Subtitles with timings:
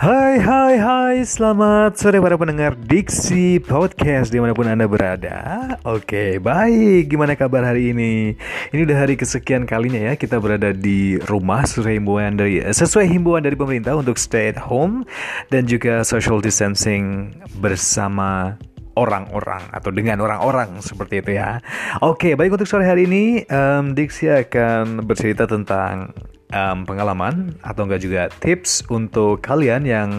[0.00, 5.76] Hai hai hai Selamat sore para pendengar Diksi Podcast Di mana pun anda berada.
[5.84, 7.12] Oke baik.
[7.12, 8.32] Gimana kabar hari ini?
[8.72, 13.44] Ini udah hari kesekian kalinya ya Kita berada di rumah Sesuai himbauan dari, sesuai himbauan
[13.44, 15.04] dari pemerintah Untuk stay at home
[15.52, 18.56] Dan juga social distancing Bersama
[18.96, 21.62] orang-orang atau dengan orang-orang seperti itu ya.
[22.04, 26.12] Oke, baik untuk sore hari ini um, Diksi akan bercerita tentang
[26.50, 30.10] um, pengalaman atau enggak juga tips untuk kalian yang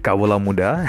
[0.00, 0.86] kawula muda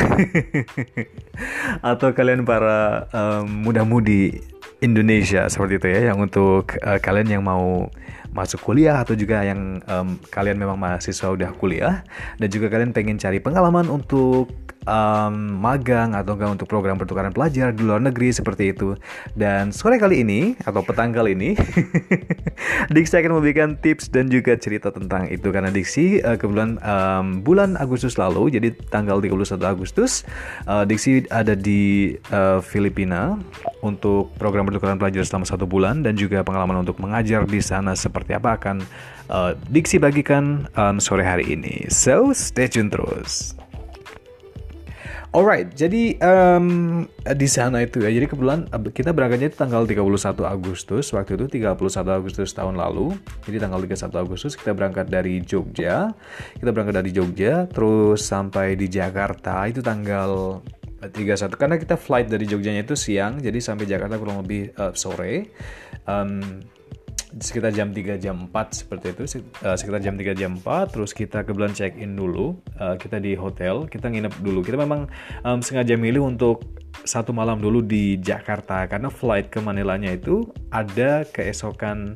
[1.93, 4.41] atau kalian para um, muda-mudi
[4.83, 7.87] Indonesia seperti itu ya yang untuk uh, kalian yang mau
[8.33, 12.01] masuk kuliah atau juga yang um, kalian memang mahasiswa udah kuliah
[12.41, 14.49] dan juga kalian pengen cari pengalaman untuk
[14.85, 18.95] um, magang atau enggak untuk program pertukaran pelajar di luar negeri seperti itu.
[19.33, 21.55] Dan sore kali ini atau petang kali ini
[22.93, 27.75] Diksi akan memberikan tips dan juga cerita tentang itu karena Diksi uh, kebetulan um, bulan
[27.79, 30.27] Agustus lalu jadi tanggal 31 Agustus
[30.67, 33.39] uh, Diksi ada di uh, Filipina
[33.83, 38.35] untuk program pertukaran pelajar selama satu bulan dan juga pengalaman untuk mengajar di sana seperti
[38.35, 38.83] apa akan
[39.31, 41.87] uh, Diksi bagikan um, sore hari ini.
[41.91, 43.62] So stay tune terus.
[45.33, 48.13] Alright, jadi um, di sana itu ya.
[48.13, 51.09] Jadi kebetulan kita berangkatnya itu tanggal 31 Agustus.
[51.09, 51.73] Waktu itu 31
[52.05, 53.17] Agustus tahun lalu.
[53.49, 56.13] Jadi tanggal 31 Agustus kita berangkat dari Jogja.
[56.53, 60.61] Kita berangkat dari Jogja terus sampai di Jakarta itu tanggal
[61.09, 65.51] 31 karena kita flight dari Jogjanya itu siang jadi sampai Jakarta kurang lebih uh, sore
[66.07, 66.63] um,
[67.39, 69.23] sekitar jam 3 jam 4 seperti itu.
[69.63, 72.57] Uh, sekitar jam 3 jam 4 terus kita kebetulan check in dulu.
[72.77, 74.61] Uh, kita di hotel kita nginep dulu.
[74.61, 75.09] Kita memang
[75.41, 76.65] um, sengaja milih untuk
[77.03, 82.15] satu malam dulu di Jakarta karena flight ke Manilanya itu ada keesokan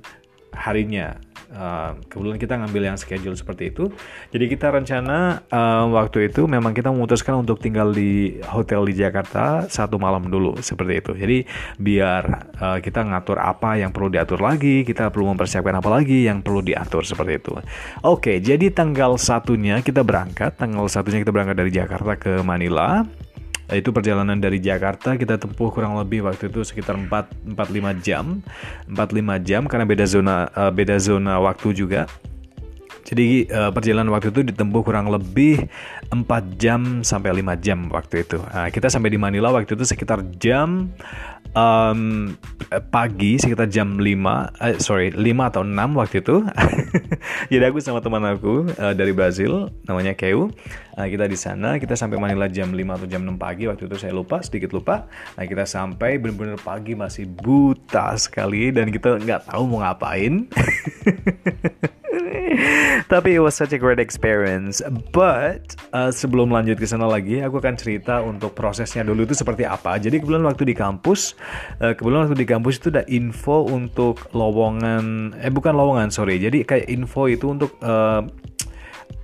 [0.54, 1.18] harinya
[1.48, 3.88] Uh, kebetulan kita ngambil yang schedule seperti itu.
[4.36, 9.64] Jadi kita rencana uh, waktu itu memang kita memutuskan untuk tinggal di hotel di Jakarta
[9.72, 11.12] satu malam dulu seperti itu.
[11.16, 11.38] Jadi
[11.80, 16.44] biar uh, kita ngatur apa yang perlu diatur lagi, kita perlu mempersiapkan apa lagi yang
[16.44, 17.56] perlu diatur seperti itu.
[18.04, 23.08] Oke, jadi tanggal satunya kita berangkat, tanggal satunya kita berangkat dari Jakarta ke Manila
[23.76, 28.40] itu perjalanan dari Jakarta kita tempuh kurang lebih waktu itu sekitar 4 45 jam.
[28.88, 32.08] 45 jam karena beda zona uh, beda zona waktu juga.
[33.08, 35.64] Jadi uh, perjalanan waktu itu ditempuh kurang lebih
[36.12, 36.28] 4
[36.60, 38.44] jam sampai 5 jam waktu itu.
[38.44, 40.92] Nah, kita sampai di Manila waktu itu sekitar jam
[41.56, 42.36] um,
[42.92, 44.04] pagi sekitar jam 5
[44.60, 46.38] eh, sorry 5 atau 6 waktu itu.
[47.56, 50.52] Jadi aku sama teman aku uh, dari Brazil namanya Keu.
[51.00, 53.96] Nah, kita di sana kita sampai Manila jam 5 atau jam 6 pagi waktu itu
[53.96, 55.08] saya lupa sedikit lupa.
[55.40, 60.50] Nah kita sampai benar-benar pagi masih buta sekali dan kita nggak tahu mau ngapain
[63.12, 64.82] Tapi it was such a great experience.
[65.12, 69.68] But uh, sebelum lanjut ke sana lagi, aku akan cerita untuk prosesnya dulu itu seperti
[69.68, 70.00] apa.
[70.00, 71.36] Jadi kebetulan waktu di kampus,
[71.84, 76.40] uh, kebetulan waktu di kampus itu ada info untuk lowongan, eh bukan lowongan sorry.
[76.40, 78.24] Jadi kayak info itu untuk uh,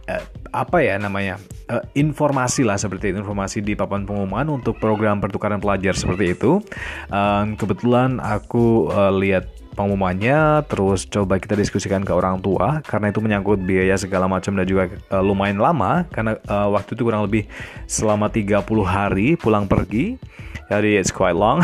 [0.10, 0.24] uh,
[0.54, 1.42] apa ya namanya
[1.72, 6.62] uh, informasi lah seperti itu informasi di papan pengumuman untuk program pertukaran pelajar seperti itu.
[7.10, 13.20] Uh, kebetulan aku uh, lihat pengumumannya terus coba kita diskusikan ke orang tua karena itu
[13.20, 17.50] menyangkut biaya segala macam dan juga uh, lumayan lama karena uh, waktu itu kurang lebih
[17.90, 20.16] selama 30 hari pulang pergi.
[20.72, 21.60] Jadi it's quite long.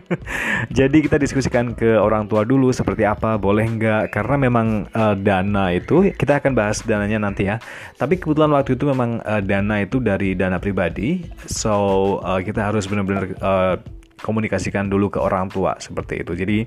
[0.78, 4.10] Jadi kita diskusikan ke orang tua dulu seperti apa boleh nggak?
[4.10, 7.60] Karena memang uh, dana itu kita akan bahas dananya nanti ya.
[8.00, 11.22] Tapi kebetulan waktu itu memang uh, dana itu dari dana pribadi.
[11.46, 13.76] So uh, kita harus benar-benar uh,
[14.22, 16.32] komunikasikan dulu ke orang tua seperti itu.
[16.38, 16.58] Jadi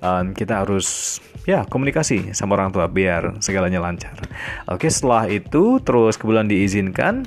[0.00, 4.16] um, kita harus ya komunikasi sama orang tua biar segalanya lancar.
[4.70, 7.26] Oke, setelah itu terus kebetulan diizinkan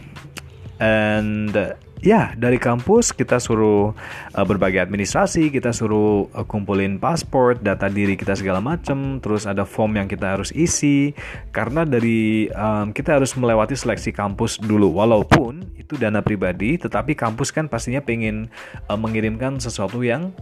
[0.77, 1.53] and
[2.01, 3.93] ya dari kampus kita suruh
[4.33, 9.65] uh, berbagai administrasi, kita suruh uh, kumpulin paspor, data diri kita segala macam, terus ada
[9.65, 11.13] form yang kita harus isi.
[11.50, 14.94] Karena dari um, kita harus melewati seleksi kampus dulu.
[14.94, 18.50] Walaupun itu dana pribadi, tetapi kampus kan pastinya pengen
[18.89, 20.33] uh, mengirimkan sesuatu yang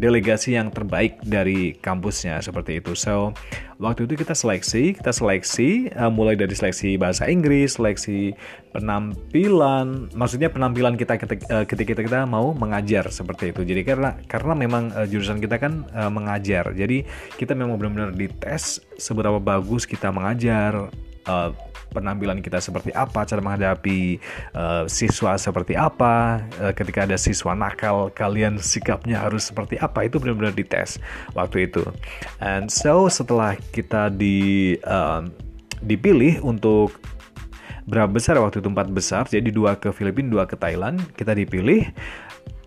[0.00, 2.96] delegasi yang terbaik dari kampusnya seperti itu.
[2.96, 3.36] So
[3.76, 8.32] waktu itu kita seleksi, kita seleksi uh, mulai dari seleksi bahasa Inggris, seleksi
[8.72, 13.60] penampilan, maksudnya penampilan kita ketika, uh, ketika kita mau mengajar seperti itu.
[13.68, 17.04] Jadi karena karena memang uh, jurusan kita kan uh, mengajar, jadi
[17.36, 20.88] kita memang benar-benar dites seberapa bagus kita mengajar.
[21.28, 21.52] Uh,
[21.90, 24.22] penampilan kita seperti apa, cara menghadapi
[24.54, 30.22] uh, siswa seperti apa, uh, ketika ada siswa nakal, kalian sikapnya harus seperti apa, itu
[30.22, 31.02] benar-benar dites
[31.34, 31.82] waktu itu.
[32.38, 35.26] And so setelah kita di uh,
[35.82, 36.96] dipilih untuk
[37.88, 41.90] berapa besar waktu itu empat besar jadi dua ke Filipina dua ke Thailand kita dipilih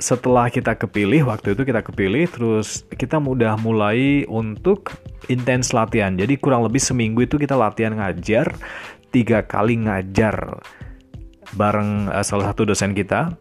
[0.03, 4.91] setelah kita kepilih waktu itu kita kepilih terus kita mudah mulai untuk
[5.31, 6.11] intens latihan.
[6.19, 8.51] Jadi kurang lebih seminggu itu kita latihan ngajar
[9.15, 10.59] tiga kali ngajar
[11.55, 13.31] bareng uh, salah satu dosen kita.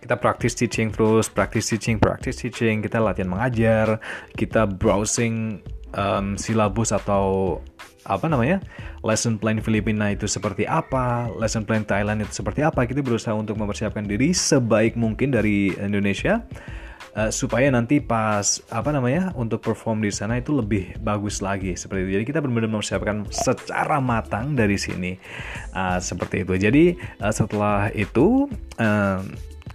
[0.00, 2.80] Kita practice teaching terus practice teaching practice teaching.
[2.80, 4.00] Kita latihan mengajar
[4.40, 5.60] kita browsing
[5.94, 7.58] um, silabus atau
[8.04, 8.60] apa namanya
[9.00, 13.56] lesson plan Filipina itu seperti apa lesson plan Thailand itu seperti apa kita berusaha untuk
[13.56, 16.44] mempersiapkan diri sebaik mungkin dari Indonesia
[17.16, 22.04] uh, supaya nanti pas apa namanya untuk perform di sana itu lebih bagus lagi seperti
[22.04, 22.12] itu.
[22.20, 25.16] Jadi kita benar-benar mempersiapkan secara matang dari sini
[25.72, 26.54] uh, seperti itu.
[26.58, 26.84] Jadi
[27.24, 29.22] uh, setelah itu uh,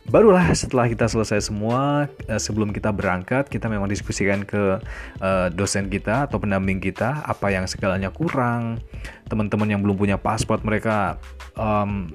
[0.10, 4.82] barulah setelah kita selesai semua uh, sebelum kita berangkat kita memang diskusikan ke
[5.22, 8.82] uh, dosen kita atau pendamping kita apa yang segalanya kurang.
[9.30, 11.22] Teman-teman yang belum punya paspor mereka
[11.54, 12.10] um,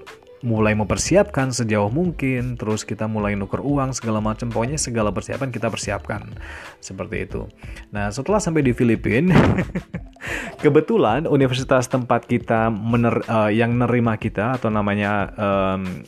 [0.45, 2.59] mulai mempersiapkan sejauh mungkin.
[2.59, 4.51] Terus kita mulai nuker uang segala macam.
[4.51, 6.35] Pokoknya segala persiapan kita persiapkan.
[6.83, 7.49] Seperti itu.
[7.95, 9.39] Nah setelah sampai di Filipina
[10.63, 16.05] kebetulan universitas tempat kita mener, uh, yang nerima kita atau namanya um,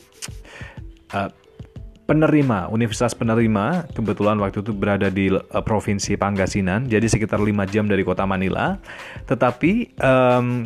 [2.07, 7.85] penerima, universitas penerima kebetulan waktu itu berada di uh, provinsi Pangasinan, jadi sekitar 5 jam
[7.85, 8.79] dari kota Manila.
[9.27, 10.65] Tetapi um,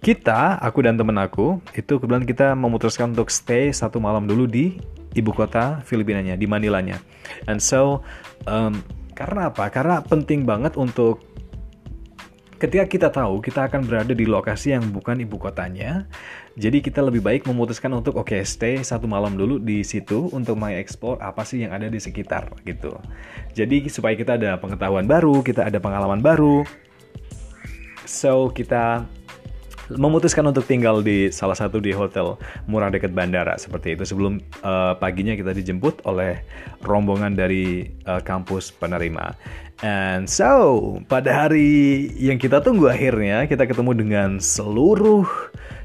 [0.00, 4.80] kita, aku dan temen aku, itu kebetulan kita memutuskan untuk stay satu malam dulu di
[5.12, 6.96] ibu kota Filipinanya, di Manilanya.
[7.44, 8.00] And so,
[8.48, 8.80] um,
[9.12, 9.68] karena apa?
[9.68, 11.20] Karena penting banget untuk
[12.60, 16.08] ketika kita tahu kita akan berada di lokasi yang bukan ibu kotanya,
[16.60, 20.60] jadi kita lebih baik memutuskan untuk oke okay, stay satu malam dulu di situ untuk
[20.60, 22.92] mengeksplor apa sih yang ada di sekitar gitu.
[23.56, 26.68] Jadi supaya kita ada pengetahuan baru, kita ada pengalaman baru.
[28.04, 29.08] So kita
[29.96, 32.36] memutuskan untuk tinggal di salah satu di hotel
[32.70, 36.44] murah dekat bandara seperti itu sebelum uh, paginya kita dijemput oleh
[36.84, 39.34] rombongan dari uh, kampus penerima.
[39.80, 45.24] And so, pada hari yang kita tunggu akhirnya kita ketemu dengan seluruh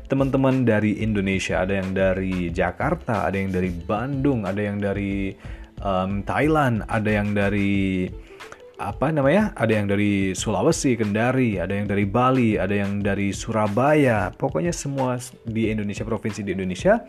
[0.06, 1.66] teman-teman dari Indonesia.
[1.66, 5.34] Ada yang dari Jakarta, ada yang dari Bandung, ada yang dari
[5.82, 8.06] um, Thailand, ada yang dari
[8.76, 9.56] apa namanya?
[9.56, 14.36] Ada yang dari Sulawesi, Kendari, ada yang dari Bali, ada yang dari Surabaya.
[14.36, 15.16] Pokoknya semua
[15.48, 17.00] di Indonesia, provinsi di Indonesia.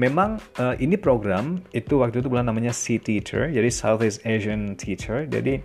[0.00, 5.28] Memang uh, ini program itu waktu itu bulan namanya Sea Teacher, jadi Southeast Asian Teacher.
[5.28, 5.60] Jadi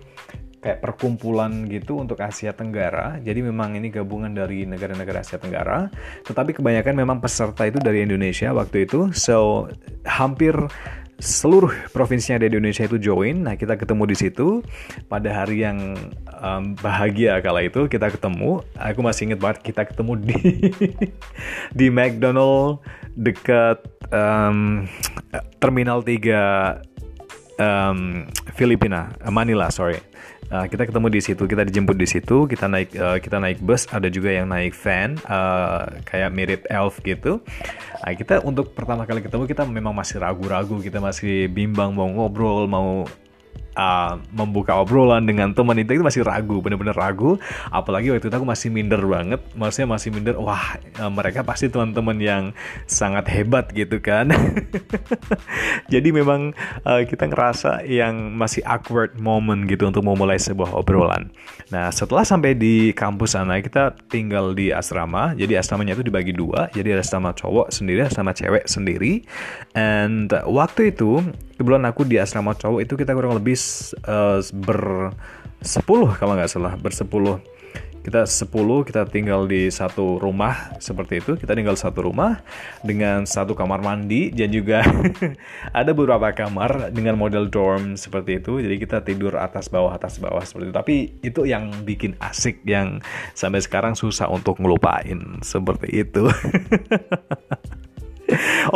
[0.66, 3.22] kayak perkumpulan gitu untuk Asia Tenggara.
[3.22, 5.86] Jadi memang ini gabungan dari negara-negara Asia Tenggara.
[6.26, 9.14] Tetapi kebanyakan memang peserta itu dari Indonesia waktu itu.
[9.14, 9.70] So
[10.02, 10.58] hampir
[11.16, 13.46] seluruh provinsinya di Indonesia itu join.
[13.46, 14.60] Nah, kita ketemu di situ
[15.06, 15.94] pada hari yang
[16.42, 18.60] um, bahagia kala itu kita ketemu.
[18.74, 20.40] Aku masih ingat banget kita ketemu di
[21.78, 22.82] di McDonald
[23.14, 23.80] dekat
[24.10, 24.84] um,
[25.62, 26.84] Terminal 3
[27.60, 30.00] um, Filipina, Manila, sorry.
[30.46, 33.90] Uh, kita ketemu di situ, kita dijemput di situ, kita naik uh, kita naik bus,
[33.90, 37.42] ada juga yang naik van, uh, kayak mirip elf gitu.
[38.06, 42.70] Nah, kita untuk pertama kali ketemu kita memang masih ragu-ragu, kita masih bimbang mau ngobrol,
[42.70, 43.10] mau
[43.76, 47.36] uh, membuka obrolan dengan teman itu, itu masih ragu, bener-bener ragu.
[47.68, 50.34] Apalagi waktu itu aku masih minder banget, maksudnya masih minder.
[50.40, 52.42] Wah, uh, mereka pasti teman-teman yang
[52.88, 54.32] sangat hebat gitu kan.
[55.92, 61.30] Jadi memang uh, kita ngerasa yang masih awkward moment gitu untuk memulai sebuah obrolan.
[61.70, 65.36] Nah, setelah sampai di kampus sana, kita tinggal di asrama.
[65.36, 66.72] Jadi asramanya itu dibagi dua.
[66.72, 69.26] Jadi ada asrama cowok sendiri, asrama cewek sendiri.
[69.76, 71.20] And waktu itu
[71.56, 73.56] kebetulan aku di asrama cowok itu kita kurang lebih
[74.06, 77.40] uh, bersepuluh kalau nggak salah bersepuluh
[78.06, 81.34] kita sepuluh kita tinggal di satu rumah seperti itu.
[81.34, 82.38] Kita tinggal satu rumah
[82.86, 84.86] dengan satu kamar mandi dan juga
[85.74, 88.62] ada beberapa kamar dengan model dorm seperti itu.
[88.62, 90.76] Jadi kita tidur atas bawah atas bawah seperti itu.
[90.78, 90.94] Tapi
[91.26, 93.02] itu yang bikin asik yang
[93.34, 96.30] sampai sekarang susah untuk ngelupain seperti itu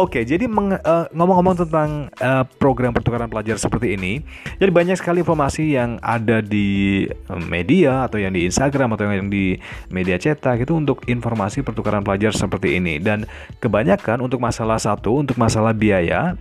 [0.03, 4.23] Oke, jadi uh, ngomong-ngomong tentang uh, program pertukaran pelajar seperti ini,
[4.59, 7.07] jadi banyak sekali informasi yang ada di
[7.49, 9.59] media atau yang di Instagram atau yang di
[9.93, 13.27] media cetak itu untuk informasi pertukaran pelajar seperti ini dan
[13.63, 16.35] kebanyakan untuk masalah satu untuk masalah biaya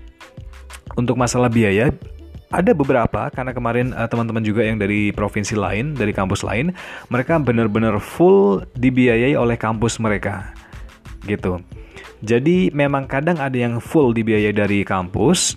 [0.96, 1.94] untuk masalah biaya
[2.50, 6.74] ada beberapa karena kemarin uh, teman-teman juga yang dari provinsi lain, dari kampus lain,
[7.14, 10.50] mereka benar-benar full dibiayai oleh kampus mereka.
[11.30, 11.62] Gitu.
[12.20, 15.56] Jadi memang kadang ada yang full dibiayai dari kampus,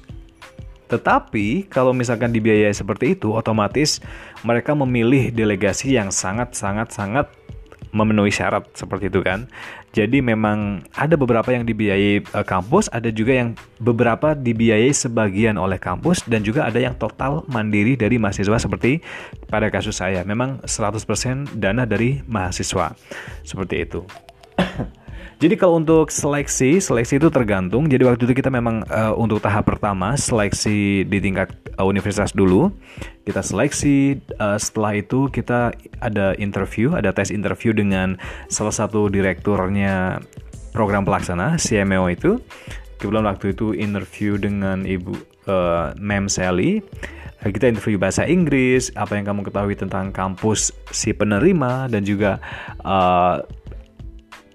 [0.92, 3.98] tetapi kalau misalkan dibiayai seperti itu, otomatis
[4.46, 7.32] mereka memilih delegasi yang sangat-sangat-sangat
[7.92, 9.48] memenuhi syarat seperti itu kan.
[9.92, 15.76] Jadi memang ada beberapa yang dibiayai uh, kampus, ada juga yang beberapa dibiayai sebagian oleh
[15.76, 19.04] kampus dan juga ada yang total mandiri dari mahasiswa seperti
[19.52, 20.24] pada kasus saya.
[20.24, 22.96] Memang 100% dana dari mahasiswa.
[23.44, 24.00] Seperti itu.
[25.42, 27.90] Jadi kalau untuk seleksi, seleksi itu tergantung.
[27.90, 32.70] Jadi waktu itu kita memang uh, untuk tahap pertama seleksi di tingkat uh, universitas dulu.
[33.26, 40.22] Kita seleksi, uh, setelah itu kita ada interview, ada tes interview dengan salah satu direkturnya
[40.70, 42.38] program pelaksana CMO itu.
[43.02, 45.10] Kebetulan waktu itu interview dengan Ibu
[45.50, 46.86] uh, Mem Sally
[47.42, 52.38] kita interview bahasa Inggris, apa yang kamu ketahui tentang kampus si penerima dan juga
[52.86, 53.42] uh,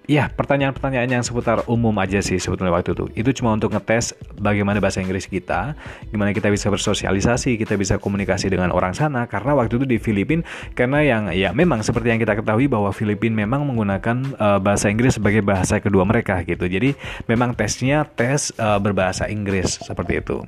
[0.08, 3.12] Ya, pertanyaan-pertanyaan yang seputar umum aja sih sebetulnya waktu itu.
[3.12, 5.76] Itu cuma untuk ngetes bagaimana bahasa Inggris kita,
[6.08, 9.28] gimana kita bisa bersosialisasi, kita bisa komunikasi dengan orang sana.
[9.28, 10.48] Karena waktu itu di Filipina,
[10.80, 15.20] karena yang ya memang seperti yang kita ketahui bahwa Filipina memang menggunakan uh, bahasa Inggris
[15.20, 16.72] sebagai bahasa kedua mereka gitu.
[16.72, 16.96] Jadi
[17.28, 20.40] memang tesnya tes uh, berbahasa Inggris seperti itu.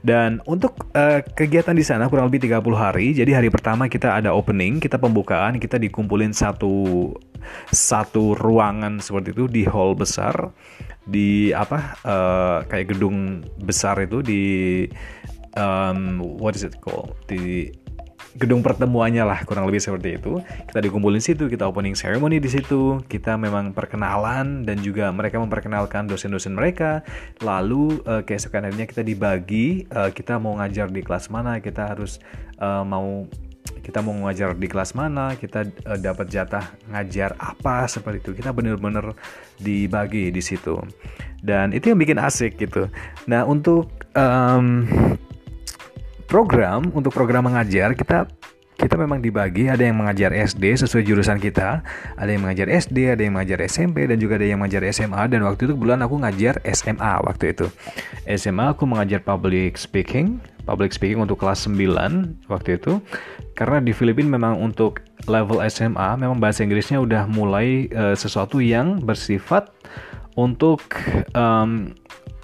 [0.00, 3.12] Dan untuk uh, kegiatan di sana kurang lebih 30 hari.
[3.12, 7.12] Jadi hari pertama kita ada opening, kita pembukaan, kita dikumpulin satu
[7.70, 10.52] satu ruangan seperti itu di hall besar
[11.04, 14.42] di apa uh, kayak gedung besar itu di
[15.58, 17.12] um, what is it called?
[17.28, 17.70] Di
[18.34, 20.42] gedung pertemuannya lah kurang lebih seperti itu.
[20.42, 26.10] Kita dikumpulin situ kita opening ceremony di situ kita memang perkenalan dan juga mereka memperkenalkan
[26.10, 27.06] dosen-dosen mereka.
[27.44, 32.18] Lalu uh, keesokan harinya kita dibagi uh, kita mau ngajar di kelas mana kita harus
[32.58, 33.28] uh, mau
[33.84, 38.30] kita mau ngajar di kelas mana, kita uh, dapat jatah ngajar apa seperti itu.
[38.40, 39.12] Kita benar-benar
[39.60, 40.80] dibagi di situ.
[41.44, 42.88] Dan itu yang bikin asik gitu.
[43.28, 44.88] Nah, untuk um,
[46.24, 48.24] program, untuk program mengajar kita
[48.74, 51.86] kita memang dibagi ada yang mengajar SD sesuai jurusan kita
[52.18, 55.46] ada yang mengajar SD ada yang mengajar SMP dan juga ada yang mengajar SMA dan
[55.46, 57.70] waktu itu bulan aku ngajar SMA waktu itu
[58.34, 62.98] SMA aku mengajar public speaking public speaking untuk kelas 9 waktu itu
[63.54, 69.00] karena di Filipina memang untuk level SMA memang bahasa Inggrisnya udah mulai uh, sesuatu yang
[69.04, 69.70] bersifat
[70.34, 70.82] untuk
[71.38, 71.94] um,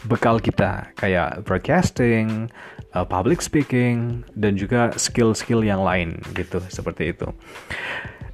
[0.09, 2.49] bekal kita kayak broadcasting,
[2.95, 7.29] uh, public speaking dan juga skill-skill yang lain gitu seperti itu.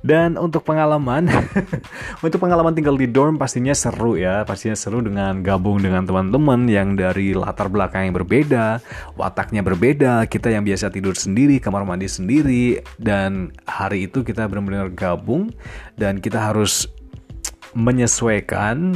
[0.07, 1.27] Dan untuk pengalaman,
[2.27, 6.95] untuk pengalaman tinggal di dorm pastinya seru ya, pastinya seru dengan gabung dengan teman-teman yang
[6.95, 8.79] dari latar belakang yang berbeda,
[9.19, 14.95] wataknya berbeda, kita yang biasa tidur sendiri, kamar mandi sendiri, dan hari itu kita benar-benar
[14.95, 15.51] gabung
[15.99, 16.87] dan kita harus
[17.75, 18.95] menyesuaikan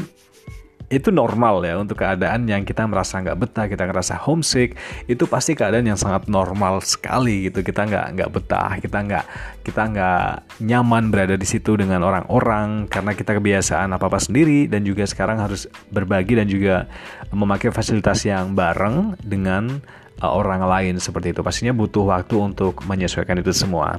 [0.91, 4.75] itu normal ya untuk keadaan yang kita merasa nggak betah, kita ngerasa homesick,
[5.07, 7.63] itu pasti keadaan yang sangat normal sekali gitu.
[7.63, 9.25] Kita nggak nggak betah, kita nggak
[9.63, 10.29] kita nggak
[10.67, 15.39] nyaman berada di situ dengan orang-orang karena kita kebiasaan apa apa sendiri dan juga sekarang
[15.39, 16.91] harus berbagi dan juga
[17.31, 19.79] memakai fasilitas yang bareng dengan
[20.23, 21.41] orang lain seperti itu.
[21.41, 23.97] Pastinya butuh waktu untuk menyesuaikan itu semua.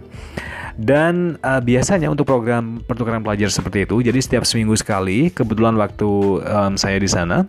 [0.79, 6.07] Dan uh, biasanya untuk program pertukaran pelajar seperti itu, jadi setiap seminggu sekali, kebetulan waktu
[6.41, 7.43] um, saya di sana,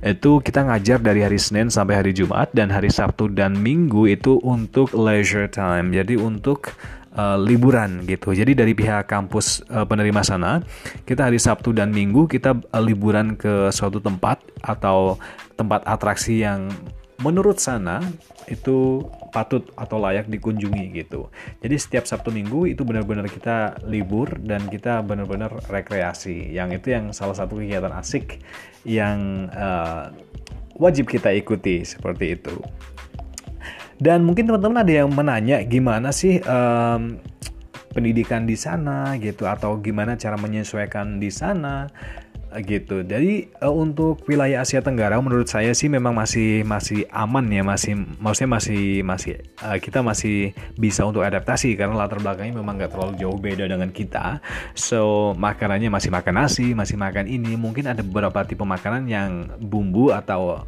[0.00, 4.38] itu kita ngajar dari hari Senin sampai hari Jumat dan hari Sabtu dan Minggu itu
[4.46, 5.90] untuk leisure time.
[5.90, 6.70] Jadi untuk
[7.18, 8.30] uh, liburan gitu.
[8.30, 10.62] Jadi dari pihak kampus uh, penerima sana,
[11.02, 15.18] kita hari Sabtu dan Minggu kita uh, liburan ke suatu tempat atau
[15.58, 16.70] tempat atraksi yang
[17.18, 17.98] menurut sana
[18.46, 19.02] itu
[19.34, 21.28] patut atau layak dikunjungi gitu.
[21.58, 26.54] Jadi setiap Sabtu Minggu itu benar-benar kita libur dan kita benar-benar rekreasi.
[26.54, 28.38] Yang itu yang salah satu kegiatan asik
[28.86, 30.14] yang uh,
[30.78, 32.54] wajib kita ikuti seperti itu.
[33.98, 37.18] Dan mungkin teman-teman ada yang menanya gimana sih um,
[37.90, 41.90] pendidikan di sana gitu atau gimana cara menyesuaikan di sana
[42.64, 43.04] gitu.
[43.04, 47.94] Jadi uh, untuk wilayah Asia Tenggara menurut saya sih memang masih masih aman ya, masih
[48.18, 53.12] maksudnya masih masih uh, kita masih bisa untuk adaptasi karena latar belakangnya memang nggak terlalu
[53.20, 54.40] jauh beda dengan kita.
[54.72, 57.54] So makanannya masih makan nasi, masih makan ini.
[57.54, 60.64] Mungkin ada beberapa tipe makanan yang bumbu atau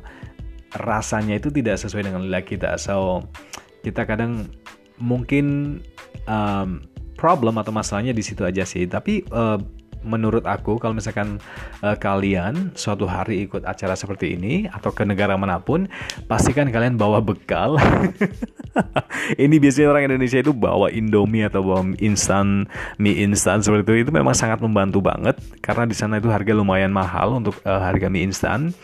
[0.76, 2.70] rasanya itu tidak sesuai dengan lidah kita.
[2.76, 3.25] So
[3.80, 4.52] kita kadang
[5.00, 5.80] mungkin
[6.28, 6.84] um,
[7.16, 8.88] problem atau masalahnya di situ aja sih.
[8.88, 9.60] Tapi uh,
[10.02, 11.40] menurut aku kalau misalkan
[11.85, 15.87] uh, kalian suatu hari ikut acara seperti ini atau ke negara mana pun
[16.26, 17.76] pastikan kalian bawa bekal.
[19.35, 22.66] Ini biasanya orang Indonesia itu bawa Indomie atau bawa instan
[22.99, 24.09] mie instan seperti itu.
[24.09, 28.07] Itu memang sangat membantu banget karena di sana itu harga lumayan mahal untuk uh, harga
[28.11, 28.75] mie instan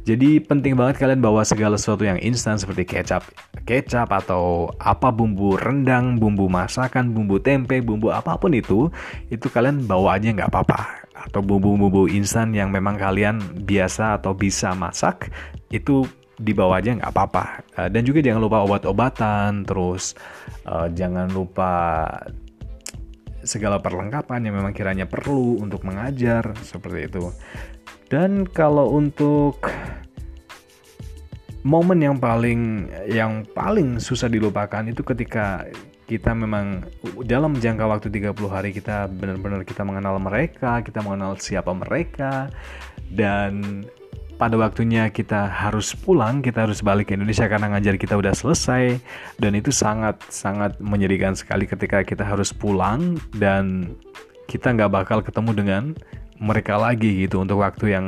[0.00, 3.20] jadi penting banget kalian bawa segala sesuatu yang instan seperti kecap,
[3.68, 8.88] kecap atau apa bumbu rendang, bumbu masakan, bumbu tempe, bumbu apa pun itu,
[9.28, 11.04] itu kalian bawa aja nggak apa-apa.
[11.20, 15.28] Atau bumbu-bumbu instan yang memang kalian biasa atau bisa masak,
[15.68, 16.08] itu
[16.40, 17.44] dibawa aja nggak apa-apa.
[17.76, 20.16] Uh, dan juga jangan lupa obat-obatan, terus
[20.64, 22.08] uh, jangan lupa
[23.44, 27.32] segala perlengkapan yang memang kiranya perlu untuk mengajar seperti itu.
[28.10, 29.70] Dan kalau untuk
[31.62, 35.62] momen yang paling yang paling susah dilupakan itu ketika
[36.10, 36.82] kita memang
[37.22, 42.50] dalam jangka waktu 30 hari kita benar-benar kita mengenal mereka, kita mengenal siapa mereka
[43.14, 43.86] dan
[44.34, 48.98] pada waktunya kita harus pulang, kita harus balik ke Indonesia karena ngajar kita udah selesai
[49.38, 53.94] dan itu sangat sangat menyedihkan sekali ketika kita harus pulang dan
[54.50, 55.82] kita nggak bakal ketemu dengan
[56.40, 58.06] mereka lagi gitu untuk waktu yang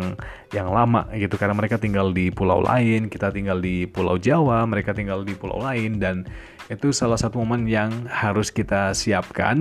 [0.57, 4.97] yang lama gitu karena mereka tinggal di pulau lain, kita tinggal di pulau Jawa, mereka
[4.97, 6.25] tinggal di pulau lain dan
[6.73, 9.61] itu salah satu momen yang harus kita siapkan.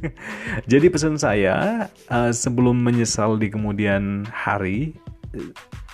[0.72, 4.96] Jadi pesan saya uh, sebelum menyesal di kemudian hari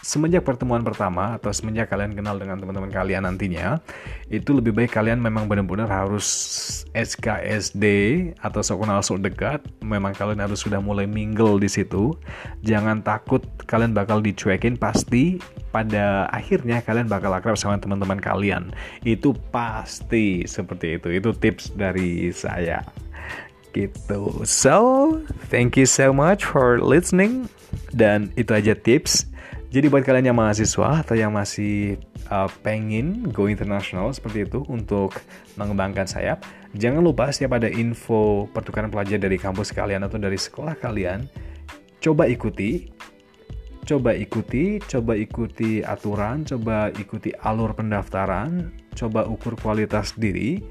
[0.04, 3.80] semenjak pertemuan pertama atau semenjak kalian kenal dengan teman-teman kalian nantinya
[4.28, 6.28] itu lebih baik kalian memang benar-benar harus
[6.92, 7.84] SKSD
[8.36, 9.64] atau sok kenal dekat.
[9.80, 12.12] Memang kalian harus sudah mulai mingle di situ.
[12.60, 14.76] Jangan takut kalian bakal dicuekin.
[14.76, 15.40] Pasti
[15.72, 18.76] pada akhirnya kalian bakal akrab sama teman-teman kalian.
[19.08, 21.08] Itu pasti seperti itu.
[21.16, 22.84] Itu tips dari saya.
[23.72, 24.44] Gitu.
[24.44, 24.76] So
[25.48, 27.48] thank you so much for listening.
[27.90, 29.34] Dan itu aja tips
[29.74, 31.98] jadi buat kalian yang mahasiswa atau yang masih
[32.30, 35.18] uh, pengen go international seperti itu untuk
[35.58, 36.46] mengembangkan sayap,
[36.78, 41.26] jangan lupa setiap ada info pertukaran pelajar dari kampus kalian atau dari sekolah kalian,
[41.98, 42.86] coba ikuti,
[43.82, 50.62] coba ikuti, coba ikuti aturan, coba ikuti alur pendaftaran, coba ukur kualitas diri,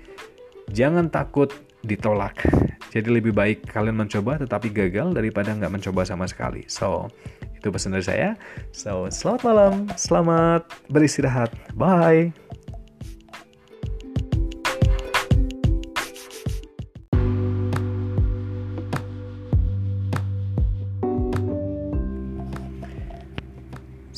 [0.72, 1.52] jangan takut
[1.84, 2.40] ditolak.
[2.90, 6.64] Jadi lebih baik kalian mencoba tetapi gagal daripada nggak mencoba sama sekali.
[6.72, 7.12] So,
[7.64, 8.30] itu pesan dari saya.
[8.76, 11.52] So, selamat malam, selamat beristirahat.
[11.76, 12.43] Bye.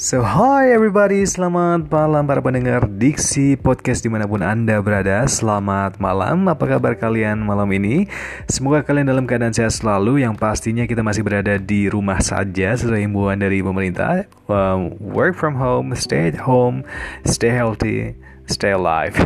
[0.05, 5.25] So hi everybody, selamat malam para pendengar Diksi Podcast di mana pun Anda berada.
[5.25, 8.05] Selamat malam, apa kabar kalian malam ini?
[8.45, 10.21] Semoga kalian dalam keadaan sehat selalu.
[10.21, 14.29] Yang pastinya kita masih berada di rumah saja Sesuai himbauan dari pemerintah.
[14.45, 16.85] Um, Work from home, stay at home,
[17.25, 18.13] stay healthy,
[18.45, 19.17] stay alive.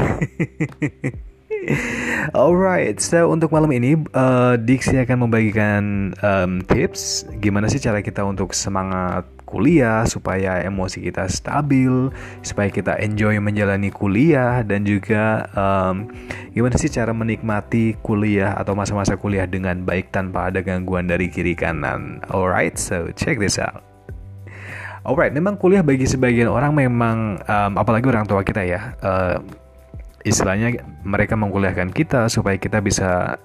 [2.32, 8.24] Alright, so untuk malam ini uh, Diksi akan membagikan um, tips Gimana sih cara kita
[8.24, 12.14] untuk semangat kuliah supaya emosi kita stabil,
[12.46, 16.06] supaya kita enjoy menjalani kuliah dan juga um,
[16.54, 21.58] gimana sih cara menikmati kuliah atau masa-masa kuliah dengan baik tanpa ada gangguan dari kiri
[21.58, 22.22] kanan.
[22.30, 23.82] Alright, so check this out.
[25.02, 28.94] Alright, memang kuliah bagi sebagian orang memang um, apalagi orang tua kita ya.
[29.02, 29.42] Uh,
[30.28, 33.40] istilahnya mereka mengkuliahkan kita supaya kita bisa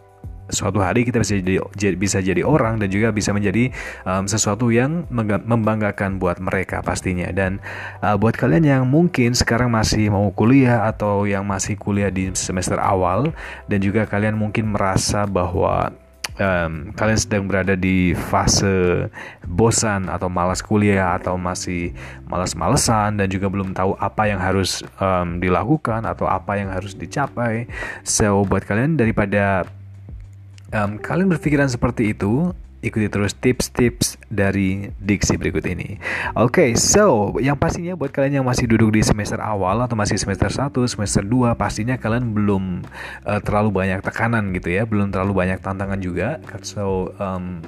[0.53, 3.73] suatu hari kita bisa jadi bisa jadi orang dan juga bisa menjadi
[4.05, 5.09] um, sesuatu yang
[5.47, 7.63] membanggakan buat mereka pastinya dan
[8.05, 12.77] uh, buat kalian yang mungkin sekarang masih mau kuliah atau yang masih kuliah di semester
[12.77, 13.33] awal
[13.69, 15.93] dan juga kalian mungkin merasa bahwa
[16.39, 19.09] um, kalian sedang berada di fase
[19.47, 21.95] bosan atau malas kuliah atau masih
[22.27, 27.71] malas-malesan dan juga belum tahu apa yang harus um, dilakukan atau apa yang harus dicapai.
[28.03, 29.67] So buat kalian daripada
[30.75, 32.51] um, kalian berpikiran seperti itu,
[32.85, 35.97] ikuti terus tips-tips dari diksi berikut ini.
[36.37, 40.21] Oke, okay, so yang pastinya buat kalian yang masih duduk di semester awal atau masih
[40.21, 42.85] semester 1, semester 2, pastinya kalian belum
[43.25, 46.43] uh, terlalu banyak tekanan gitu ya, belum terlalu banyak tantangan juga.
[46.61, 47.65] So, um,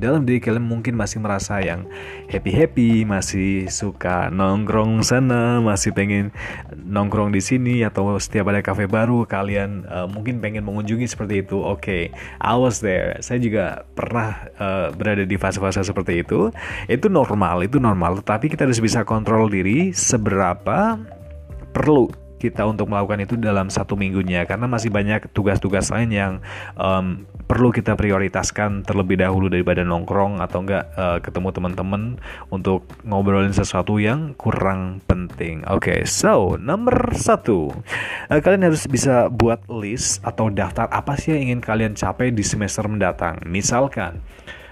[0.00, 1.84] dalam diri kalian mungkin masih merasa yang
[2.32, 6.32] happy-happy, masih suka nongkrong sana, masih pengen
[6.72, 11.60] nongkrong di sini atau setiap ada cafe baru kalian uh, mungkin pengen mengunjungi seperti itu.
[11.60, 12.02] Oke, okay,
[12.40, 13.20] I was there.
[13.20, 16.48] Saya juga pernah uh, berada di fase-fase seperti itu.
[16.88, 18.24] Itu normal, itu normal.
[18.24, 20.96] Tapi kita harus bisa kontrol diri seberapa
[21.76, 26.32] perlu kita untuk melakukan itu dalam satu minggunya karena masih banyak tugas-tugas lain yang
[26.80, 32.02] um, perlu kita prioritaskan terlebih dahulu daripada nongkrong atau enggak uh, ketemu teman-teman
[32.48, 35.60] untuk ngobrolin sesuatu yang kurang penting.
[35.68, 37.68] Oke, okay, so nomor satu,
[38.32, 42.46] uh, kalian harus bisa buat list atau daftar apa sih yang ingin kalian capai di
[42.46, 43.42] semester mendatang.
[43.44, 44.24] Misalkan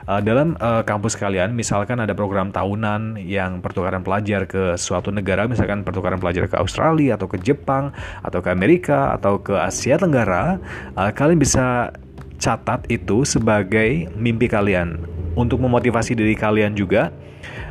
[0.09, 5.45] uh, dalam uh, kampus kalian misalkan ada program tahunan yang pertukaran pelajar ke suatu negara
[5.45, 7.93] misalkan pertukaran pelajar ke Australia atau ke Jepang
[8.25, 10.57] atau ke Amerika atau ke Asia Tenggara
[10.97, 11.93] uh, kalian bisa
[12.41, 15.05] catat itu sebagai mimpi kalian.
[15.39, 17.15] Untuk memotivasi diri kalian juga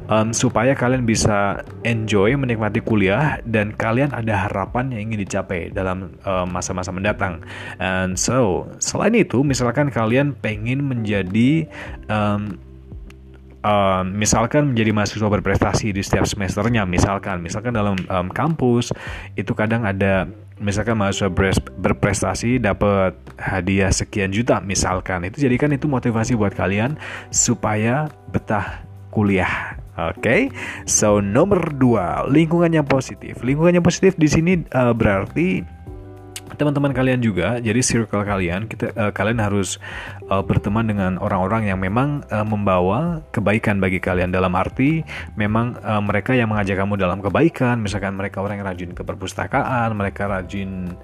[0.08, 6.16] um, supaya kalian bisa enjoy menikmati kuliah dan kalian ada harapan yang ingin dicapai dalam
[6.50, 7.44] masa-masa um, mendatang.
[7.80, 11.68] And so selain itu, misalkan kalian pengen menjadi
[12.12, 12.60] um,
[13.68, 18.96] uh, misalkan menjadi mahasiswa berprestasi di setiap semesternya misalkan misalkan dalam um, kampus
[19.36, 21.30] itu kadang ada misalkan mahasiswa
[21.78, 26.98] berprestasi dapat hadiah sekian juta misalkan itu jadikan itu motivasi buat kalian
[27.30, 28.82] supaya betah
[29.14, 30.42] kuliah Oke, okay?
[30.86, 33.42] so nomor dua lingkungan yang positif.
[33.42, 35.66] Lingkungan yang positif di sini uh, berarti
[36.56, 37.60] teman-teman kalian juga.
[37.60, 39.82] Jadi circle kalian, kita uh, kalian harus
[40.32, 44.34] uh, berteman dengan orang-orang yang memang uh, membawa kebaikan bagi kalian.
[44.34, 45.04] Dalam arti
[45.36, 47.82] memang uh, mereka yang mengajak kamu dalam kebaikan.
[47.82, 50.96] Misalkan mereka orang yang rajin ke perpustakaan, mereka rajin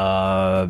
[0.00, 0.64] uh,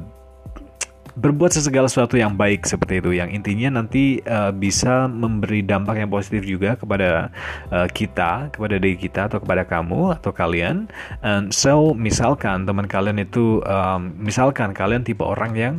[1.16, 6.12] berbuat segala sesuatu yang baik seperti itu yang intinya nanti uh, bisa memberi dampak yang
[6.12, 7.32] positif juga kepada
[7.72, 10.92] uh, kita kepada diri kita atau kepada kamu atau kalian.
[11.24, 15.74] And so misalkan teman kalian itu um, misalkan kalian tipe orang yang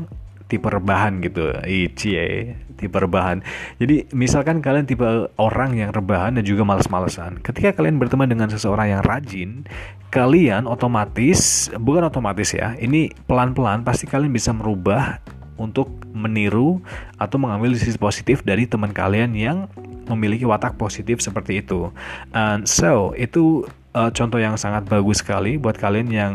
[0.48, 1.52] tipe rebahan gitu.
[1.64, 3.44] Icie tipe rebahan.
[3.82, 5.06] Jadi misalkan kalian tipe
[5.38, 9.66] orang yang rebahan dan juga malas-malesan ketika kalian berteman dengan seseorang yang rajin
[10.14, 15.20] kalian otomatis bukan otomatis ya ini pelan-pelan pasti kalian bisa merubah
[15.58, 16.80] untuk meniru
[17.18, 19.58] atau mengambil sisi positif dari teman kalian yang
[20.08, 21.92] memiliki watak positif seperti itu.
[22.32, 26.34] And so itu uh, contoh yang sangat bagus sekali buat kalian yang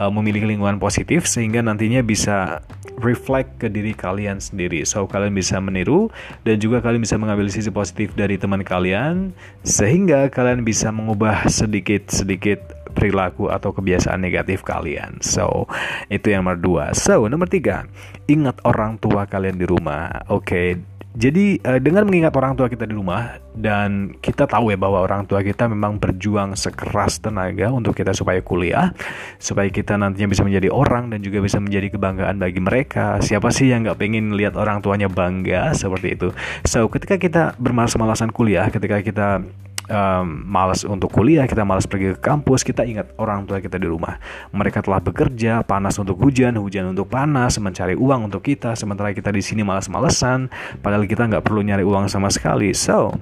[0.00, 2.64] uh, memiliki lingkungan positif sehingga nantinya bisa
[3.04, 4.88] reflect ke diri kalian sendiri.
[4.88, 6.08] So kalian bisa meniru
[6.48, 12.80] dan juga kalian bisa mengambil sisi positif dari teman kalian sehingga kalian bisa mengubah sedikit-sedikit
[12.90, 15.22] perilaku atau kebiasaan negatif kalian.
[15.22, 15.70] So,
[16.10, 16.84] itu yang nomor dua.
[16.92, 17.86] So, nomor tiga,
[18.26, 20.26] ingat orang tua kalian di rumah.
[20.26, 20.66] Oke, okay,
[21.10, 25.26] jadi uh, dengan mengingat orang tua kita di rumah dan kita tahu ya bahwa orang
[25.26, 28.94] tua kita memang berjuang sekeras tenaga untuk kita supaya kuliah,
[29.42, 33.18] supaya kita nantinya bisa menjadi orang dan juga bisa menjadi kebanggaan bagi mereka.
[33.18, 36.30] Siapa sih yang nggak pengen lihat orang tuanya bangga seperti itu?
[36.62, 39.42] So ketika kita bermalas-malasan kuliah, ketika kita
[39.88, 43.88] um, malas untuk kuliah, kita malas pergi ke kampus, kita ingat orang tua kita di
[43.88, 44.20] rumah.
[44.52, 49.32] Mereka telah bekerja, panas untuk hujan, hujan untuk panas, mencari uang untuk kita, sementara kita
[49.32, 50.50] di sini malas-malesan,
[50.84, 52.74] padahal kita nggak perlu nyari uang sama sekali.
[52.76, 53.14] So,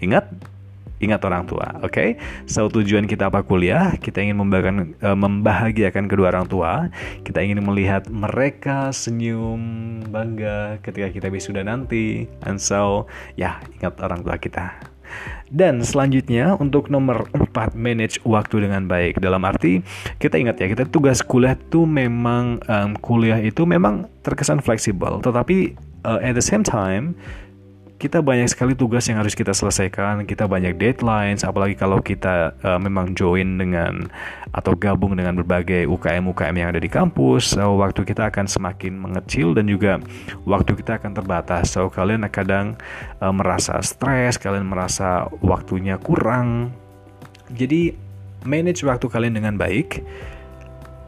[0.00, 0.30] ingat
[1.02, 1.90] ingat orang tua, oke?
[1.90, 2.08] Okay?
[2.46, 3.98] So tujuan kita apa kuliah?
[3.98, 6.72] Kita ingin membahagiakan, uh, membahagiakan kedua orang tua.
[7.26, 9.58] Kita ingin melihat mereka senyum
[10.06, 12.30] bangga ketika kita wisuda nanti.
[12.46, 14.91] And so, ya ingat orang tua kita.
[15.52, 19.20] Dan selanjutnya untuk nomor 4 manage waktu dengan baik.
[19.20, 19.84] Dalam arti
[20.16, 25.76] kita ingat ya, kita tugas kuliah itu memang um, kuliah itu memang terkesan fleksibel, tetapi
[26.08, 27.12] uh, at the same time
[28.02, 32.74] kita banyak sekali tugas yang harus kita selesaikan, kita banyak deadlines, apalagi kalau kita uh,
[32.74, 34.10] memang join dengan
[34.50, 39.54] atau gabung dengan berbagai UKM-UKM yang ada di kampus, so, waktu kita akan semakin mengecil
[39.54, 40.02] dan juga
[40.42, 41.78] waktu kita akan terbatas.
[41.78, 42.74] So kalian kadang
[43.22, 46.74] uh, merasa stres, kalian merasa waktunya kurang.
[47.54, 47.94] Jadi
[48.42, 50.02] manage waktu kalian dengan baik,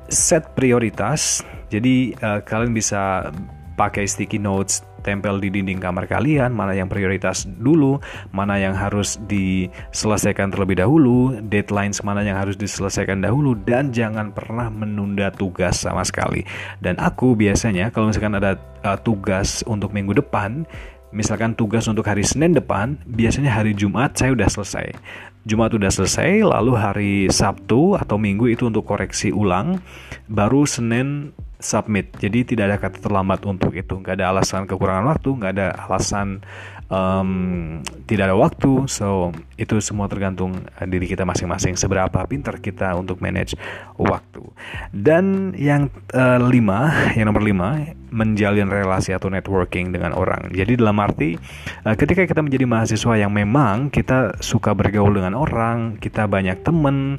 [0.06, 1.42] set prioritas.
[1.74, 3.34] Jadi uh, kalian bisa
[3.74, 8.00] pakai sticky notes tempel di dinding kamar kalian, mana yang prioritas dulu,
[8.32, 14.72] mana yang harus diselesaikan terlebih dahulu, deadlines mana yang harus diselesaikan dahulu, dan jangan pernah
[14.72, 16.42] menunda tugas sama sekali.
[16.80, 20.64] Dan aku biasanya kalau misalkan ada uh, tugas untuk minggu depan,
[21.12, 24.96] misalkan tugas untuk hari Senin depan, biasanya hari Jumat saya udah selesai.
[25.44, 29.76] Jumat udah selesai, lalu hari Sabtu atau Minggu itu untuk koreksi ulang,
[30.24, 32.12] baru Senin submit.
[32.20, 33.98] Jadi tidak ada kata terlambat untuk itu.
[33.98, 36.44] Nggak ada alasan kekurangan waktu, nggak ada alasan
[36.92, 38.84] um, tidak ada waktu.
[38.86, 41.74] So itu semua tergantung uh, diri kita masing-masing.
[41.74, 43.56] Seberapa pintar kita untuk manage
[43.96, 44.44] waktu.
[44.92, 50.54] Dan yang uh, lima, yang nomor lima, menjalin relasi atau networking dengan orang.
[50.54, 51.34] Jadi dalam arti
[51.82, 57.18] uh, ketika kita menjadi mahasiswa yang memang kita suka bergaul dengan orang, kita banyak teman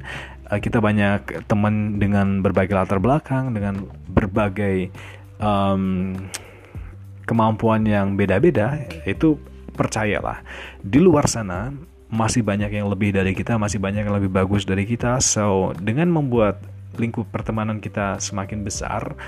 [0.50, 4.94] uh, kita banyak teman dengan berbagai latar belakang, dengan berbagai
[5.42, 6.14] um,
[7.26, 9.38] kemampuan yang beda-beda, itu
[9.76, 10.40] percayalah
[10.80, 11.74] di luar sana
[12.08, 15.20] masih banyak yang lebih dari kita, masih banyak yang lebih bagus dari kita.
[15.20, 16.64] So dengan membuat
[16.96, 19.20] lingkup pertemanan kita semakin besar,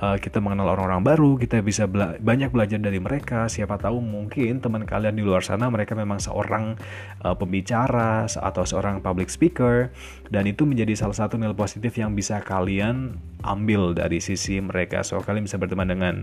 [0.00, 3.46] uh, kita mengenal orang-orang baru, kita bisa bela banyak belajar dari mereka.
[3.46, 6.74] Siapa tahu mungkin teman kalian di luar sana mereka memang seorang
[7.22, 9.92] uh, pembicara atau seorang public speaker
[10.32, 15.04] dan itu menjadi salah satu nilai positif yang bisa kalian ambil dari sisi mereka.
[15.04, 16.14] So kalian bisa berteman dengan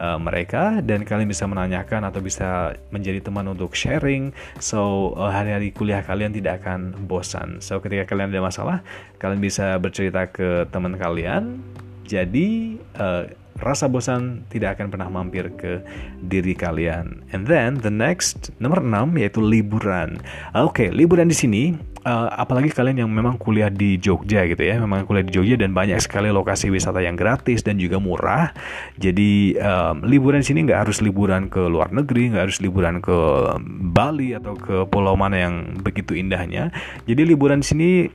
[0.00, 4.32] uh, mereka dan kalian bisa menanyakan atau bisa menjadi teman untuk sharing.
[4.60, 7.60] So hari-hari uh, kuliah kalian tidak akan bosan.
[7.64, 8.78] So ketika kalian ada masalah,
[9.20, 11.64] kalian bisa bercerita ke teman kalian
[12.06, 13.26] jadi uh,
[13.60, 15.80] rasa bosan tidak akan pernah mampir ke
[16.20, 17.24] diri kalian.
[17.32, 20.20] And then the next nomor 6 yaitu liburan.
[20.52, 21.62] Oke, okay, liburan di sini
[22.04, 25.72] uh, apalagi kalian yang memang kuliah di Jogja gitu ya, memang kuliah di Jogja dan
[25.72, 28.52] banyak sekali lokasi wisata yang gratis dan juga murah.
[29.00, 33.16] Jadi um, liburan sini nggak harus liburan ke luar negeri, nggak harus liburan ke
[33.92, 36.68] Bali atau ke pulau mana yang begitu indahnya.
[37.08, 38.12] Jadi liburan sini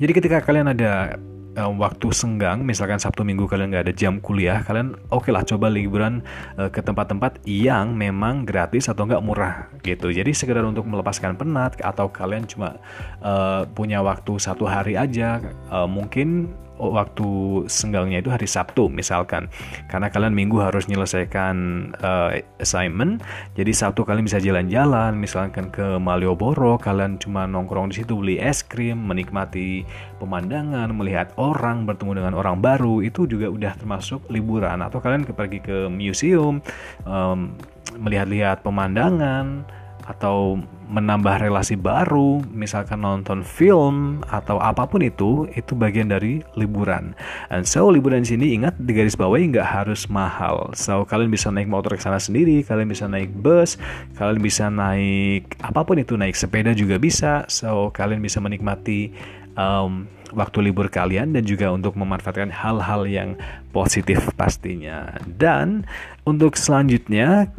[0.00, 1.20] jadi ketika kalian ada
[1.56, 5.66] uh, waktu senggang, misalkan Sabtu Minggu kalian nggak ada jam kuliah, kalian oke lah coba
[5.72, 6.22] liburan
[6.60, 10.12] uh, ke tempat-tempat yang memang gratis atau nggak murah gitu.
[10.12, 12.78] Jadi sekedar untuk melepaskan penat atau kalian cuma
[13.24, 15.40] uh, punya waktu satu hari aja,
[15.72, 17.28] uh, mungkin waktu
[17.68, 19.52] senggangnya itu hari Sabtu misalkan.
[19.92, 21.56] Karena kalian minggu harus menyelesaikan
[22.00, 23.20] uh, assignment
[23.58, 28.62] jadi Sabtu kalian bisa jalan-jalan misalkan ke Malioboro kalian cuma nongkrong di situ beli es
[28.62, 29.82] krim menikmati
[30.22, 34.80] pemandangan melihat orang bertemu dengan orang baru itu juga udah termasuk liburan.
[34.80, 36.62] Atau kalian pergi ke museum
[37.04, 37.52] um,
[37.98, 39.66] melihat-lihat pemandangan
[40.08, 40.60] atau
[40.90, 47.14] menambah relasi baru, misalkan nonton film atau apa pun itu, itu bagian dari liburan.
[47.52, 50.74] And so liburan sini ingat di garis bawahi nggak harus mahal.
[50.74, 53.78] So kalian bisa naik motor ke sana sendiri, kalian bisa naik bus,
[54.18, 57.46] kalian bisa naik apa pun itu, naik sepeda juga bisa.
[57.46, 59.14] So kalian bisa menikmati
[59.54, 63.38] um, waktu libur kalian dan juga untuk memanfaatkan hal-hal yang
[63.74, 65.10] positif pastinya.
[65.26, 65.86] Dan
[66.26, 67.50] untuk selanjutnya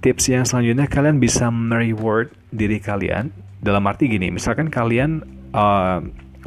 [0.00, 3.34] tips yang selanjutnya kalian bisa mereward diri kalian.
[3.58, 5.98] Dalam arti gini misalkan kalian uh,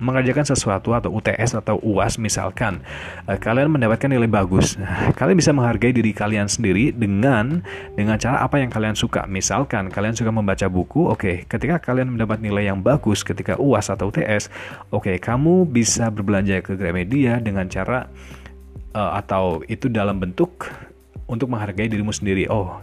[0.02, 2.82] mengerjakan sesuatu atau UTS atau UAS misalkan
[3.30, 4.80] uh, kalian mendapatkan nilai bagus.
[5.20, 7.62] Kalian bisa menghargai diri kalian sendiri dengan
[7.94, 9.30] dengan cara apa yang kalian suka.
[9.30, 13.94] Misalkan kalian suka membaca buku oke okay, ketika kalian mendapat nilai yang bagus ketika UAS
[13.94, 14.50] atau UTS
[14.90, 18.10] oke okay, kamu bisa berbelanja ke Gramedia dengan cara
[18.98, 20.72] uh, atau itu dalam bentuk
[21.30, 22.50] untuk menghargai dirimu sendiri.
[22.50, 22.82] Oh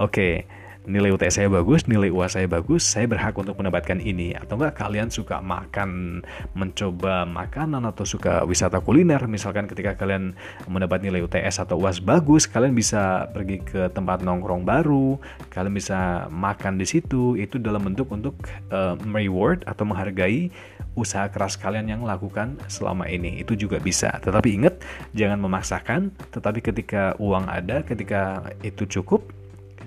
[0.00, 0.48] oke
[0.88, 4.32] nilai UTS saya bagus, nilai UAS saya bagus, saya berhak untuk mendapatkan ini.
[4.32, 6.20] Atau enggak kalian suka makan,
[6.56, 10.32] mencoba makanan atau suka wisata kuliner, misalkan ketika kalian
[10.66, 15.20] mendapat nilai UTS atau UAS bagus, kalian bisa pergi ke tempat nongkrong baru,
[15.52, 18.40] kalian bisa makan di situ, itu dalam bentuk untuk
[18.72, 20.48] uh, reward atau menghargai
[20.98, 23.44] usaha keras kalian yang lakukan selama ini.
[23.44, 24.10] Itu juga bisa.
[24.18, 24.82] Tetapi ingat,
[25.14, 29.39] jangan memaksakan, tetapi ketika uang ada, ketika itu cukup,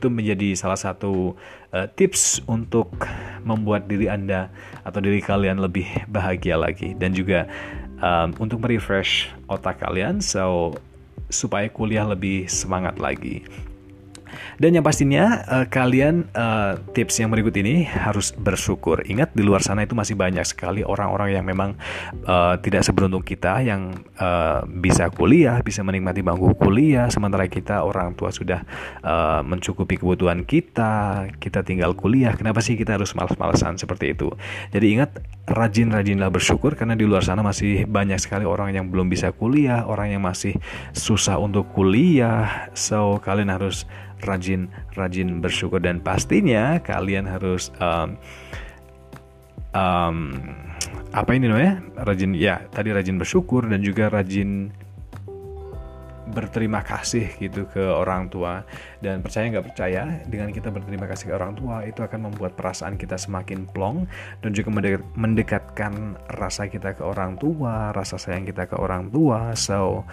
[0.03, 1.31] itu menjadi salah satu
[1.71, 2.91] uh, tips untuk
[3.47, 4.51] membuat diri Anda
[4.83, 7.47] atau diri kalian lebih bahagia lagi dan juga
[8.03, 10.75] um, untuk merefresh otak kalian so
[11.31, 13.47] supaya kuliah lebih semangat lagi.
[14.57, 19.01] Dan yang pastinya uh, kalian uh, tips yang berikut ini harus bersyukur.
[19.05, 21.75] Ingat di luar sana itu masih banyak sekali orang-orang yang memang
[22.25, 28.15] uh, tidak seberuntung kita yang uh, bisa kuliah, bisa menikmati bangku kuliah sementara kita orang
[28.17, 28.65] tua sudah
[29.03, 32.33] uh, mencukupi kebutuhan kita, kita tinggal kuliah.
[32.33, 34.31] Kenapa sih kita harus malas-malasan seperti itu?
[34.71, 39.35] Jadi ingat rajin-rajinlah bersyukur karena di luar sana masih banyak sekali orang yang belum bisa
[39.35, 40.55] kuliah, orang yang masih
[40.95, 42.71] susah untuk kuliah.
[42.73, 43.83] So kalian harus
[44.23, 45.83] rajin-rajin bersyukur.
[45.83, 48.15] Dan pastinya kalian harus um,
[49.75, 50.17] um,
[51.13, 51.83] apa ini namanya?
[52.01, 54.73] Rajin ya tadi rajin bersyukur dan juga rajin
[56.33, 58.65] berterima kasih gitu ke orang tua.
[58.99, 62.97] Dan percaya nggak percaya dengan kita berterima kasih ke orang tua itu akan membuat perasaan
[62.97, 64.09] kita semakin plong
[64.41, 64.73] dan juga
[65.13, 69.53] mendekatkan rasa kita ke orang tua rasa sayang kita ke orang tua.
[69.53, 70.03] So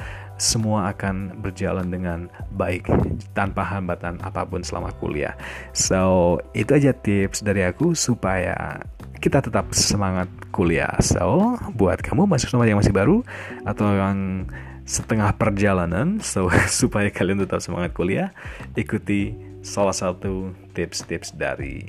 [0.41, 2.89] semua akan berjalan dengan baik
[3.37, 5.37] tanpa hambatan apa pun selama kuliah.
[5.73, 8.81] So itu aja tips dari aku supaya
[9.21, 10.97] kita tetap semangat kuliah.
[11.05, 13.21] So, buat kamu mahasiswa yang masih baru
[13.69, 14.49] atau yang
[14.91, 16.19] setengah perjalanan.
[16.19, 16.51] So
[16.83, 18.35] supaya kalian tetap semangat kuliah
[18.75, 21.87] ikuti salah satu tips-tips dari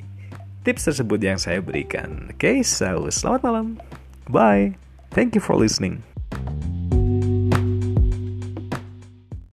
[0.62, 2.30] tips tersebut yang saya berikan.
[2.30, 3.66] Oke okay, so selamat malam.
[4.30, 4.78] Bye.
[5.10, 6.06] Thank you for listening